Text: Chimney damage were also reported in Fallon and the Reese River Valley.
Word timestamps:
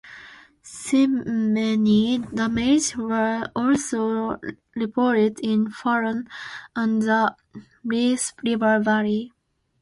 Chimney 0.63 2.17
damage 2.33 2.95
were 2.97 3.47
also 3.55 4.39
reported 4.75 5.39
in 5.41 5.69
Fallon 5.69 6.27
and 6.75 7.03
the 7.03 7.35
Reese 7.83 8.33
River 8.43 8.79
Valley. 8.79 9.31